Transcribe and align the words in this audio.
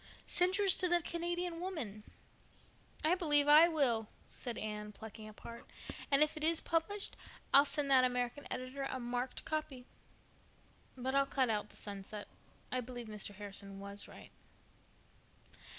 Send 0.25 0.57
yours 0.57 0.73
to 0.77 0.87
the 0.87 1.03
Canadian 1.03 1.59
Woman." 1.59 2.01
"I 3.05 3.13
believe 3.13 3.47
I 3.47 3.67
will," 3.67 4.07
said 4.29 4.57
Anne, 4.57 4.91
plucking 4.91 5.29
up 5.29 5.41
heart. 5.41 5.69
"And 6.09 6.23
if 6.23 6.35
it 6.35 6.43
is 6.43 6.59
published 6.59 7.15
I'll 7.53 7.65
send 7.65 7.91
that 7.91 8.03
American 8.03 8.47
editor 8.49 8.81
a 8.81 8.99
marked 8.99 9.45
copy. 9.45 9.85
But 10.97 11.13
I'll 11.13 11.27
cut 11.27 11.69
the 11.69 11.75
sunset 11.75 12.27
out. 12.27 12.27
I 12.71 12.81
believe 12.81 13.05
Mr. 13.05 13.35
Harrison 13.35 13.79
was 13.79 14.07
right." 14.07 14.31